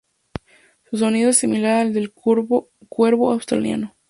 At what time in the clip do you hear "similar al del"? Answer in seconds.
1.37-2.11